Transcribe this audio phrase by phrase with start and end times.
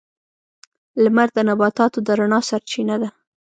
[1.03, 3.09] •لمر د نباتاتو د رڼا سرچینه ده.